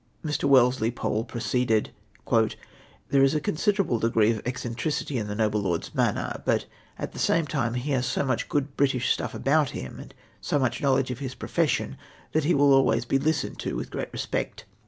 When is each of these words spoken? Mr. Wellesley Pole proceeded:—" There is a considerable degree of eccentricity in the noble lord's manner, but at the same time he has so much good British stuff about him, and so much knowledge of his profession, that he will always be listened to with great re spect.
Mr. 0.25 0.45
Wellesley 0.45 0.89
Pole 0.89 1.23
proceeded:—" 1.23 1.91
There 3.11 3.21
is 3.21 3.35
a 3.35 3.39
considerable 3.39 3.99
degree 3.99 4.31
of 4.31 4.41
eccentricity 4.47 5.19
in 5.19 5.27
the 5.27 5.35
noble 5.35 5.61
lord's 5.61 5.93
manner, 5.93 6.41
but 6.43 6.65
at 6.97 7.11
the 7.11 7.19
same 7.19 7.45
time 7.45 7.75
he 7.75 7.91
has 7.91 8.07
so 8.07 8.23
much 8.25 8.49
good 8.49 8.75
British 8.75 9.11
stuff 9.13 9.35
about 9.35 9.69
him, 9.77 9.99
and 9.99 10.15
so 10.41 10.57
much 10.57 10.81
knowledge 10.81 11.11
of 11.11 11.19
his 11.19 11.35
profession, 11.35 11.97
that 12.31 12.45
he 12.45 12.55
will 12.55 12.73
always 12.73 13.05
be 13.05 13.19
listened 13.19 13.59
to 13.59 13.75
with 13.75 13.91
great 13.91 14.09
re 14.11 14.17
spect. 14.17 14.65